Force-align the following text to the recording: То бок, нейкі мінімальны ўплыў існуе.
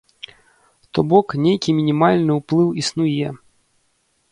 То 0.97 1.03
бок, 1.11 1.27
нейкі 1.47 1.75
мінімальны 1.81 2.31
ўплыў 2.41 2.69
існуе. 2.85 3.27